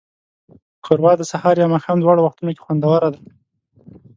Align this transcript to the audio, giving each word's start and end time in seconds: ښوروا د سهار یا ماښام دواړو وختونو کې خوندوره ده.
ښوروا 0.85 1.13
د 1.17 1.21
سهار 1.31 1.55
یا 1.61 1.67
ماښام 1.73 1.97
دواړو 1.99 2.23
وختونو 2.25 2.51
کې 2.55 2.63
خوندوره 2.65 3.09
ده. 3.13 3.21